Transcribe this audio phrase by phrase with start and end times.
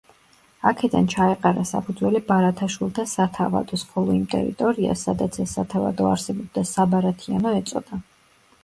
[0.69, 8.05] აქედან ჩაეყარა საფუძველი ბარათაშვილთა სათავადოს, ხოლო იმ ტერიტორიას, სადაც ეს სათავადო არსებობდა, საბარათიანო ეწოდა.